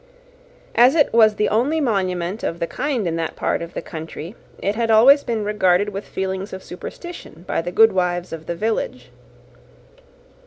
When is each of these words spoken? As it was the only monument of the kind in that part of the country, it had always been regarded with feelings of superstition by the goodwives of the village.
As 0.73 0.95
it 0.95 1.13
was 1.13 1.35
the 1.35 1.47
only 1.49 1.79
monument 1.79 2.41
of 2.41 2.57
the 2.57 2.65
kind 2.65 3.05
in 3.05 3.17
that 3.17 3.35
part 3.35 3.61
of 3.61 3.75
the 3.75 3.83
country, 3.83 4.33
it 4.57 4.73
had 4.73 4.89
always 4.89 5.23
been 5.23 5.43
regarded 5.45 5.89
with 5.89 6.07
feelings 6.07 6.53
of 6.53 6.63
superstition 6.63 7.45
by 7.47 7.61
the 7.61 7.71
goodwives 7.71 8.33
of 8.33 8.47
the 8.47 8.55
village. 8.55 9.11